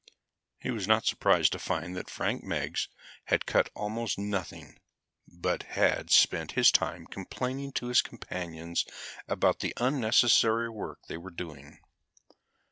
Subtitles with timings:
[0.59, 2.89] He was not surprised to find that Frank Meggs
[3.25, 4.79] had cut almost nothing
[5.27, 8.83] but had spent his time complaining to his companions
[9.27, 11.77] about the unnecessary work they were doing.